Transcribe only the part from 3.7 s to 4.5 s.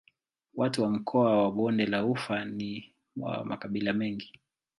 mengi.